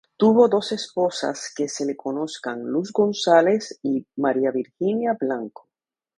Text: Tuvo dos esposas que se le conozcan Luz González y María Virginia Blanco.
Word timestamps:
Tuvo 0.17 0.47
dos 0.49 0.71
esposas 0.71 1.53
que 1.55 1.69
se 1.69 1.85
le 1.85 1.95
conozcan 1.95 2.63
Luz 2.63 2.91
González 2.91 3.77
y 3.83 4.03
María 4.15 4.49
Virginia 4.49 5.13
Blanco. 5.21 5.69